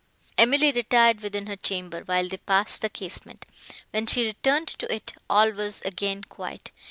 Emily 0.35 0.71
retired 0.71 1.21
within 1.21 1.45
her 1.45 1.55
chamber, 1.55 1.99
while 2.03 2.27
they 2.27 2.37
passed 2.37 2.81
the 2.81 2.89
casement. 2.89 3.45
When 3.91 4.07
she 4.07 4.25
returned 4.25 4.69
to 4.79 4.91
it, 4.91 5.13
all 5.29 5.51
was 5.51 5.83
again 5.83 6.23
quiet. 6.23 6.71